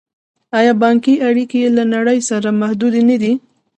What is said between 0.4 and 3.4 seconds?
آیا بانکي اړیکې یې له نړۍ سره محدودې نه دي؟